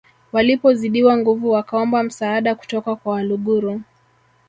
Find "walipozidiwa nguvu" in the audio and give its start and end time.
0.31-1.51